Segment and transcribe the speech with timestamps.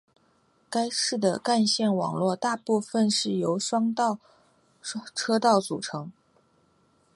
[0.67, 3.83] 该市的干线网络大部分是由双
[4.83, 6.11] 线道路组成。